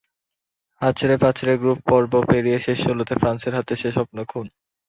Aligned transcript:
হাঁচড়ে 0.81 1.15
পাঁচড়ে 1.17 1.53
গ্রুপ 1.61 1.79
পর্ব 1.89 2.11
পেরিয়ে 2.29 2.59
শেষ 2.65 2.77
ষোলোতে 2.85 3.13
ফ্রান্সের 3.21 3.53
হাতে 3.57 3.73
সে 3.75 3.89
স্বপ্ন 3.91 4.17
খুন। 4.23 4.45